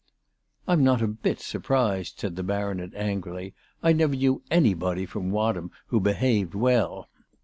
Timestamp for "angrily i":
2.95-3.93